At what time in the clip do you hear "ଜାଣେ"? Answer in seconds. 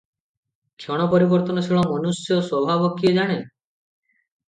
3.23-3.41